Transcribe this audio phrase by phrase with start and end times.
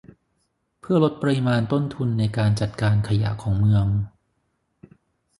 [0.81, 3.85] เพื่อลดปริมาณต้นทุนในการจัดการขยะของเมือง